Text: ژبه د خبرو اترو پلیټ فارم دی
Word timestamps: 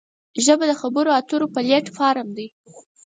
ژبه 0.45 0.65
د 0.67 0.73
خبرو 0.81 1.15
اترو 1.19 1.47
پلیټ 1.55 1.85
فارم 1.97 2.27
دی 2.37 2.47